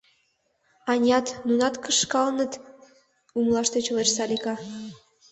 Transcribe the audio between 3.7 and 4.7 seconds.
тӧчылеш Салика.